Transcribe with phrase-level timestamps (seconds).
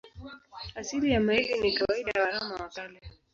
[0.75, 3.01] Asili ya maili ni kawaida ya Waroma wa Kale.